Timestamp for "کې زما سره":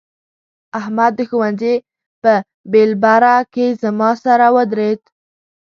3.53-4.45